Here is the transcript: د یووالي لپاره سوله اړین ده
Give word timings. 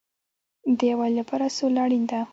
د 0.77 0.79
یووالي 0.91 1.15
لپاره 1.21 1.45
سوله 1.57 1.79
اړین 1.85 2.03
ده 2.09 2.19